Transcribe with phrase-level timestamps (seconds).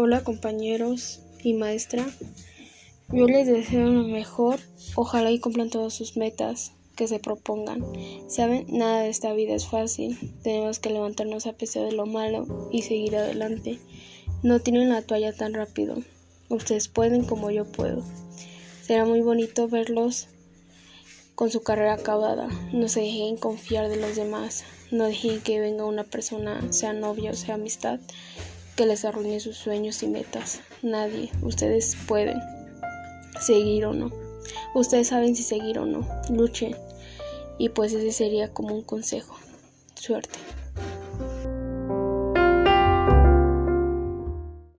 [0.00, 2.08] Hola compañeros y maestra.
[3.08, 4.60] Yo les deseo lo mejor.
[4.94, 7.84] Ojalá y cumplan todas sus metas que se propongan.
[8.28, 10.16] Saben, nada de esta vida es fácil.
[10.44, 13.80] Tenemos que levantarnos a pesar de lo malo y seguir adelante.
[14.44, 15.96] No tienen la toalla tan rápido.
[16.48, 18.04] Ustedes pueden como yo puedo.
[18.80, 20.28] Será muy bonito verlos
[21.34, 22.48] con su carrera acabada.
[22.72, 24.62] No se dejen confiar de los demás.
[24.92, 27.98] No dejen que venga una persona, sea novio o sea amistad,
[28.78, 30.60] que les arruine sus sueños y metas.
[30.82, 31.32] Nadie.
[31.42, 32.38] Ustedes pueden
[33.40, 34.12] seguir o no.
[34.72, 36.06] Ustedes saben si seguir o no.
[36.30, 36.76] Luchen.
[37.58, 39.36] Y pues ese sería como un consejo.
[39.96, 40.38] Suerte.